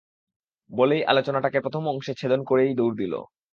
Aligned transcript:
বলেই 0.69 1.01
আলোচনাটাকে 1.03 1.57
প্রথম 1.61 1.83
অংশে 1.87 2.13
ছেদন 2.13 2.41
করেই 2.43 2.71
দৌড় 2.75 2.95
দিলে। 2.97 3.19